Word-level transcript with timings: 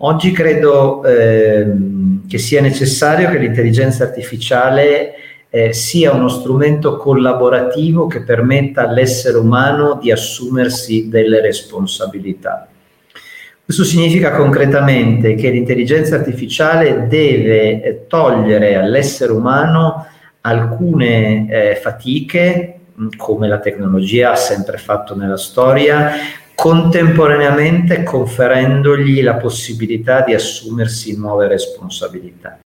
Oggi 0.00 0.30
credo 0.30 1.02
eh, 1.04 1.72
che 2.28 2.36
sia 2.36 2.60
necessario 2.60 3.30
che 3.30 3.38
l'intelligenza 3.38 4.04
artificiale 4.04 5.14
eh, 5.48 5.72
sia 5.72 6.12
uno 6.12 6.28
strumento 6.28 6.98
collaborativo 6.98 8.06
che 8.06 8.22
permetta 8.22 8.82
all'essere 8.82 9.38
umano 9.38 9.98
di 9.98 10.12
assumersi 10.12 11.08
delle 11.08 11.40
responsabilità. 11.40 12.68
Questo 13.64 13.84
significa 13.84 14.32
concretamente 14.32 15.34
che 15.34 15.48
l'intelligenza 15.48 16.16
artificiale 16.16 17.06
deve 17.08 17.82
eh, 17.82 18.06
togliere 18.06 18.76
all'essere 18.76 19.32
umano 19.32 20.08
alcune 20.42 21.48
eh, 21.48 21.74
fatiche, 21.76 22.80
come 23.16 23.48
la 23.48 23.60
tecnologia 23.60 24.32
ha 24.32 24.36
sempre 24.36 24.76
fatto 24.76 25.16
nella 25.16 25.38
storia, 25.38 26.12
contemporaneamente 26.56 28.02
conferendogli 28.02 29.22
la 29.22 29.36
possibilità 29.36 30.22
di 30.22 30.32
assumersi 30.34 31.16
nuove 31.16 31.46
responsabilità. 31.46 32.58